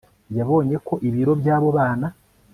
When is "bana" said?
1.77-2.07